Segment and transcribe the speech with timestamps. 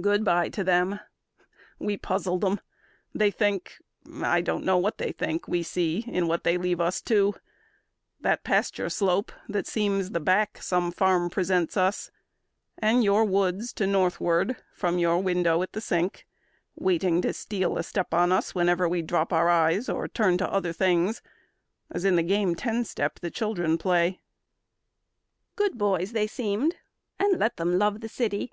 [0.00, 1.00] "Goodby to them!
[1.78, 2.60] We puzzle them.
[3.14, 3.74] They think
[4.10, 7.34] I don't know what they think we see in what They leave us to:
[8.22, 12.10] that pasture slope that seems The back some farm presents us;
[12.78, 16.26] and your woods To northward from your window at the sink,
[16.74, 20.50] Waiting to steal a step on us whenever We drop our eyes or turn to
[20.50, 21.20] other things,
[21.90, 24.22] As in the game 'Ten step' the children play."
[25.54, 26.76] "Good boys they seemed,
[27.18, 28.50] and let them love the city.